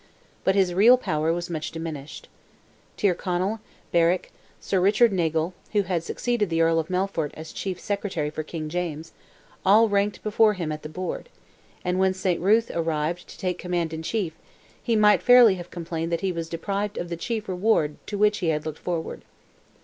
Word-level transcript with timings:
But 0.43 0.55
his 0.55 0.73
real 0.73 0.97
power 0.97 1.31
was 1.31 1.47
much 1.47 1.69
diminished. 1.71 2.27
Tyrconnell, 2.97 3.59
Berwick, 3.91 4.31
Sir 4.59 4.79
Richard 4.79 5.13
Nagle, 5.13 5.53
who 5.73 5.83
had 5.83 6.03
succeeded 6.03 6.49
the 6.49 6.59
Earl 6.59 6.79
of 6.79 6.87
Melfort 6.89 7.29
as 7.35 7.53
chief 7.53 7.79
secretary 7.79 8.31
for 8.31 8.41
King 8.41 8.67
James, 8.67 9.11
all 9.63 9.87
ranked 9.89 10.23
before 10.23 10.53
him 10.55 10.71
at 10.71 10.81
the 10.81 10.89
board, 10.89 11.29
and 11.85 11.99
when 11.99 12.15
Saint 12.15 12.41
Ruth 12.41 12.71
arrived 12.73 13.27
to 13.27 13.37
take 13.37 13.59
command 13.59 13.93
in 13.93 14.01
chief, 14.01 14.33
he 14.81 14.95
might 14.95 15.21
fairly 15.21 15.53
have 15.53 15.69
complained 15.69 16.11
that 16.11 16.21
he 16.21 16.31
was 16.31 16.49
deprived 16.49 16.97
of 16.97 17.09
the 17.09 17.15
chief 17.15 17.47
reward 17.47 17.97
to 18.07 18.17
which 18.17 18.39
he 18.39 18.47
had 18.47 18.65
looked 18.65 18.79
forward. 18.79 19.21